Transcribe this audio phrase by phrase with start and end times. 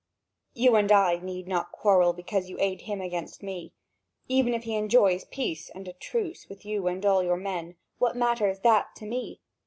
[0.55, 3.71] You and I need not quarrel because you aid him against me.
[4.27, 8.15] Even if he enjoys peace and a truce with you and all your men, what
[8.17, 9.41] matters that to me?